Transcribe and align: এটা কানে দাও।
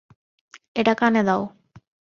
এটা 0.75 0.93
কানে 0.93 1.21
দাও। 1.23 1.41